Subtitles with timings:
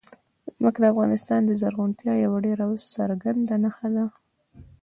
[0.57, 2.65] ځمکه د افغانستان د زرغونتیا یوه ډېره
[2.95, 4.05] څرګنده نښه ده.